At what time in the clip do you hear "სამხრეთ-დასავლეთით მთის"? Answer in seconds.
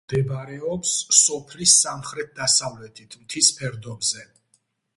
1.83-3.53